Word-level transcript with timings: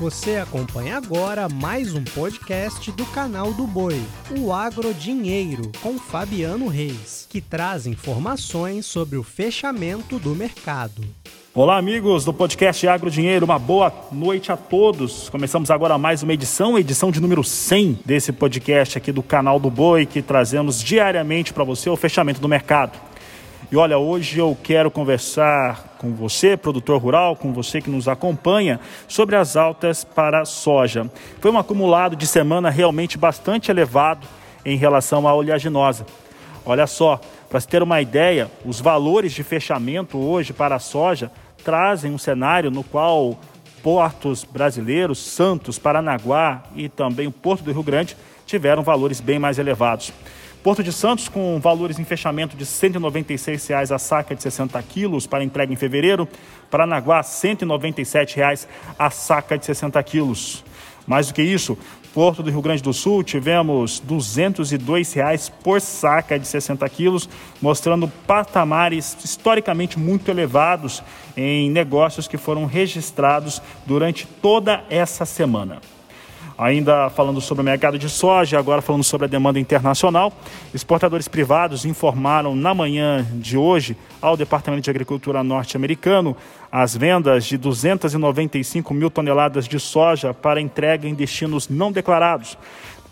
Você 0.00 0.38
acompanha 0.38 0.96
agora 0.96 1.48
mais 1.48 1.94
um 1.94 2.02
podcast 2.02 2.90
do 2.90 3.06
canal 3.06 3.52
do 3.52 3.64
Boi, 3.64 4.02
o 4.36 4.52
Agro 4.52 4.92
Dinheiro, 4.92 5.70
com 5.80 6.00
Fabiano 6.00 6.66
Reis, 6.66 7.28
que 7.30 7.40
traz 7.40 7.86
informações 7.86 8.86
sobre 8.86 9.16
o 9.16 9.22
fechamento 9.22 10.18
do 10.18 10.34
mercado. 10.34 11.00
Olá, 11.54 11.78
amigos 11.78 12.24
do 12.24 12.34
podcast 12.34 12.88
Agro 12.88 13.08
Dinheiro, 13.08 13.44
uma 13.44 13.56
boa 13.56 13.92
noite 14.10 14.50
a 14.50 14.56
todos. 14.56 15.28
Começamos 15.28 15.70
agora 15.70 15.96
mais 15.96 16.24
uma 16.24 16.34
edição, 16.34 16.76
edição 16.76 17.12
de 17.12 17.20
número 17.20 17.44
100 17.44 18.00
desse 18.04 18.32
podcast 18.32 18.98
aqui 18.98 19.12
do 19.12 19.22
canal 19.22 19.60
do 19.60 19.70
Boi, 19.70 20.06
que 20.06 20.20
trazemos 20.20 20.82
diariamente 20.82 21.52
para 21.52 21.62
você 21.62 21.88
o 21.88 21.96
fechamento 21.96 22.40
do 22.40 22.48
mercado. 22.48 22.98
E 23.74 23.76
olha, 23.76 23.98
hoje 23.98 24.38
eu 24.38 24.56
quero 24.62 24.88
conversar 24.88 25.96
com 25.98 26.14
você, 26.14 26.56
produtor 26.56 27.02
rural, 27.02 27.34
com 27.34 27.52
você 27.52 27.80
que 27.80 27.90
nos 27.90 28.06
acompanha, 28.06 28.78
sobre 29.08 29.34
as 29.34 29.56
altas 29.56 30.04
para 30.04 30.42
a 30.42 30.44
soja. 30.44 31.10
Foi 31.40 31.50
um 31.50 31.58
acumulado 31.58 32.14
de 32.14 32.24
semana 32.24 32.70
realmente 32.70 33.18
bastante 33.18 33.72
elevado 33.72 34.28
em 34.64 34.76
relação 34.76 35.26
à 35.26 35.34
oleaginosa. 35.34 36.06
Olha 36.64 36.86
só, 36.86 37.20
para 37.50 37.58
se 37.58 37.66
ter 37.66 37.82
uma 37.82 38.00
ideia, 38.00 38.48
os 38.64 38.80
valores 38.80 39.32
de 39.32 39.42
fechamento 39.42 40.18
hoje 40.18 40.52
para 40.52 40.76
a 40.76 40.78
soja 40.78 41.28
trazem 41.64 42.12
um 42.12 42.18
cenário 42.18 42.70
no 42.70 42.84
qual 42.84 43.36
portos 43.82 44.44
brasileiros, 44.44 45.18
Santos, 45.18 45.80
Paranaguá 45.80 46.62
e 46.76 46.88
também 46.88 47.26
o 47.26 47.32
Porto 47.32 47.64
do 47.64 47.72
Rio 47.72 47.82
Grande 47.82 48.16
tiveram 48.46 48.84
valores 48.84 49.20
bem 49.20 49.40
mais 49.40 49.58
elevados. 49.58 50.12
Porto 50.64 50.82
de 50.82 50.94
Santos 50.94 51.28
com 51.28 51.60
valores 51.60 51.98
em 51.98 52.06
fechamento 52.06 52.56
de 52.56 52.64
196 52.64 53.66
reais 53.66 53.92
a 53.92 53.98
saca 53.98 54.34
de 54.34 54.42
60 54.42 54.82
quilos 54.84 55.26
para 55.26 55.44
entrega 55.44 55.70
em 55.70 55.76
fevereiro. 55.76 56.26
Paranaguá, 56.70 57.22
197 57.22 58.36
reais 58.36 58.66
a 58.98 59.10
saca 59.10 59.58
de 59.58 59.66
60 59.66 60.02
quilos. 60.02 60.64
Mais 61.06 61.26
do 61.26 61.34
que 61.34 61.42
isso, 61.42 61.76
Porto 62.14 62.42
do 62.42 62.50
Rio 62.50 62.62
Grande 62.62 62.82
do 62.82 62.94
Sul 62.94 63.22
tivemos 63.22 64.00
202 64.00 65.12
reais 65.12 65.50
por 65.50 65.82
saca 65.82 66.38
de 66.38 66.48
60 66.48 66.88
quilos, 66.88 67.28
mostrando 67.60 68.08
patamares 68.26 69.18
historicamente 69.22 69.98
muito 69.98 70.30
elevados 70.30 71.02
em 71.36 71.68
negócios 71.68 72.26
que 72.26 72.38
foram 72.38 72.64
registrados 72.64 73.60
durante 73.84 74.26
toda 74.26 74.82
essa 74.88 75.26
semana. 75.26 75.82
Ainda 76.56 77.10
falando 77.10 77.40
sobre 77.40 77.62
o 77.62 77.64
mercado 77.64 77.98
de 77.98 78.08
soja, 78.08 78.56
agora 78.58 78.80
falando 78.80 79.02
sobre 79.02 79.24
a 79.24 79.28
demanda 79.28 79.58
internacional, 79.58 80.32
exportadores 80.72 81.26
privados 81.26 81.84
informaram 81.84 82.54
na 82.54 82.72
manhã 82.72 83.26
de 83.32 83.56
hoje 83.56 83.96
ao 84.22 84.36
Departamento 84.36 84.84
de 84.84 84.90
Agricultura 84.90 85.42
norte-americano 85.42 86.36
as 86.70 86.96
vendas 86.96 87.46
de 87.46 87.58
295 87.58 88.94
mil 88.94 89.10
toneladas 89.10 89.66
de 89.66 89.80
soja 89.80 90.32
para 90.32 90.60
entrega 90.60 91.08
em 91.08 91.14
destinos 91.14 91.68
não 91.68 91.90
declarados. 91.90 92.56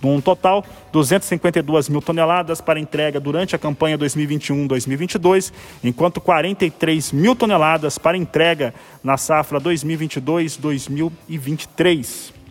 Um 0.05 0.21
total, 0.21 0.65
252 0.93 1.89
mil 1.89 2.03
toneladas 2.03 2.61
para 2.61 2.81
entrega 2.81 3.21
durante 3.21 3.55
a 3.55 3.59
campanha 3.59 3.97
2021-2022, 3.99 5.53
enquanto 5.85 6.21
43 6.21 7.13
mil 7.13 7.37
toneladas 7.37 7.99
para 7.99 8.17
entrega 8.17 8.75
na 9.03 9.17
safra 9.17 9.61
2022-2023. 9.61 12.42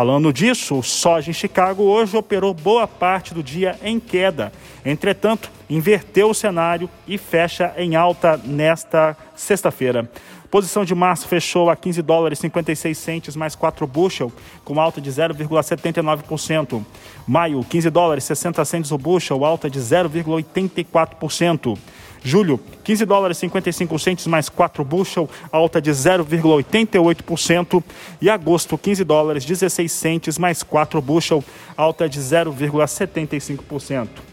Falando 0.00 0.32
disso, 0.32 0.78
o 0.78 0.82
soja 0.82 1.28
em 1.28 1.34
Chicago 1.34 1.82
hoje 1.82 2.16
operou 2.16 2.54
boa 2.54 2.88
parte 2.88 3.34
do 3.34 3.42
dia 3.42 3.78
em 3.82 4.00
queda. 4.00 4.50
Entretanto, 4.82 5.50
inverteu 5.68 6.30
o 6.30 6.34
cenário 6.34 6.88
e 7.06 7.18
fecha 7.18 7.74
em 7.76 7.96
alta 7.96 8.40
nesta 8.42 9.14
sexta-feira. 9.36 10.10
Posição 10.50 10.86
de 10.86 10.94
março 10.94 11.28
fechou 11.28 11.68
a 11.68 11.76
15 11.76 12.00
dólares 12.00 12.38
56 12.38 12.96
centes 12.96 13.36
mais 13.36 13.54
4 13.54 13.86
bushel, 13.86 14.32
com 14.64 14.80
alta 14.80 15.02
de 15.02 15.10
0,79%. 15.10 16.82
Maio, 17.28 17.62
15 17.62 17.90
dólares 17.90 18.24
60 18.24 18.64
centes 18.64 18.90
o 18.92 18.96
bushel, 18.96 19.44
alta 19.44 19.68
de 19.68 19.78
0,84%. 19.78 21.76
Julho, 22.22 22.60
15 22.84 23.04
dólares 23.04 23.38
55 23.38 23.98
centes 23.98 24.26
mais 24.26 24.48
4 24.48 24.84
bushel, 24.84 25.28
alta 25.50 25.80
de 25.80 25.90
0,88%. 25.90 27.82
E 28.20 28.28
agosto, 28.28 28.76
15 28.76 29.04
dólares 29.04 29.44
16 29.44 29.90
centes 29.90 30.38
mais 30.38 30.62
4 30.62 31.00
bushel, 31.00 31.42
alta 31.76 32.08
de 32.08 32.20
0,75%. 32.20 34.29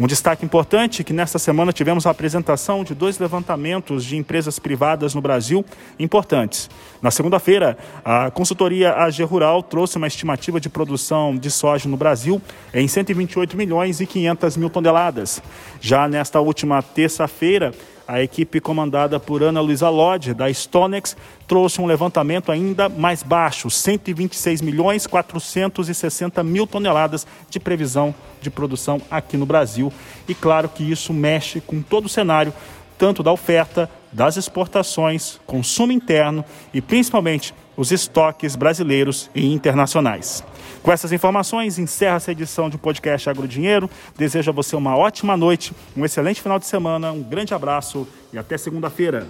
Um 0.00 0.06
destaque 0.06 0.44
importante 0.44 1.00
é 1.00 1.04
que 1.04 1.12
nesta 1.12 1.40
semana 1.40 1.72
tivemos 1.72 2.06
a 2.06 2.10
apresentação 2.10 2.84
de 2.84 2.94
dois 2.94 3.18
levantamentos 3.18 4.04
de 4.04 4.16
empresas 4.16 4.56
privadas 4.56 5.12
no 5.12 5.20
Brasil 5.20 5.64
importantes. 5.98 6.70
Na 7.02 7.10
segunda-feira, 7.10 7.76
a 8.04 8.30
consultoria 8.30 8.92
AG 8.92 9.24
Rural 9.24 9.60
trouxe 9.60 9.96
uma 9.96 10.06
estimativa 10.06 10.60
de 10.60 10.68
produção 10.68 11.36
de 11.36 11.50
soja 11.50 11.88
no 11.88 11.96
Brasil 11.96 12.40
em 12.72 12.86
128 12.86 13.56
milhões 13.56 14.00
e 14.00 14.06
500 14.06 14.56
mil 14.56 14.70
toneladas. 14.70 15.42
Já 15.80 16.06
nesta 16.06 16.38
última 16.38 16.80
terça-feira, 16.80 17.74
a 18.08 18.22
equipe 18.22 18.58
comandada 18.58 19.20
por 19.20 19.42
Ana 19.42 19.60
Luiza 19.60 19.90
Lodge, 19.90 20.32
da 20.32 20.50
Stonex, 20.50 21.14
trouxe 21.46 21.78
um 21.78 21.84
levantamento 21.84 22.50
ainda 22.50 22.88
mais 22.88 23.22
baixo, 23.22 23.68
126 23.68 24.62
milhões 24.62 25.06
460 25.06 26.42
mil 26.42 26.66
toneladas 26.66 27.26
de 27.50 27.60
previsão 27.60 28.14
de 28.40 28.48
produção 28.48 28.98
aqui 29.10 29.36
no 29.36 29.44
Brasil. 29.44 29.92
E 30.26 30.34
claro 30.34 30.70
que 30.70 30.90
isso 30.90 31.12
mexe 31.12 31.60
com 31.60 31.82
todo 31.82 32.06
o 32.06 32.08
cenário, 32.08 32.54
tanto 32.96 33.22
da 33.22 33.30
oferta, 33.30 33.90
das 34.12 34.36
exportações, 34.36 35.40
consumo 35.46 35.92
interno 35.92 36.44
e 36.72 36.80
principalmente 36.80 37.54
os 37.76 37.92
estoques 37.92 38.56
brasileiros 38.56 39.30
e 39.34 39.46
internacionais. 39.46 40.44
Com 40.82 40.92
essas 40.92 41.12
informações, 41.12 41.78
encerra 41.78 42.16
essa 42.16 42.32
edição 42.32 42.68
do 42.68 42.78
podcast 42.78 43.28
Agro 43.30 43.46
Dinheiro. 43.46 43.88
Desejo 44.16 44.50
a 44.50 44.54
você 44.54 44.74
uma 44.74 44.96
ótima 44.96 45.36
noite, 45.36 45.72
um 45.96 46.04
excelente 46.04 46.42
final 46.42 46.58
de 46.58 46.66
semana, 46.66 47.12
um 47.12 47.22
grande 47.22 47.54
abraço 47.54 48.06
e 48.32 48.38
até 48.38 48.58
segunda-feira. 48.58 49.26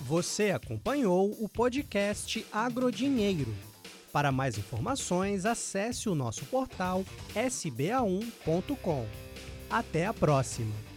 Você 0.00 0.50
acompanhou 0.50 1.30
o 1.40 1.48
podcast 1.48 2.44
Agro 2.52 2.90
Dinheiro. 2.90 3.54
Para 4.12 4.30
mais 4.30 4.56
informações, 4.58 5.44
acesse 5.46 6.08
o 6.08 6.14
nosso 6.14 6.44
portal 6.44 7.04
sba1.com. 7.34 9.06
Até 9.70 10.06
a 10.06 10.14
próxima! 10.14 10.93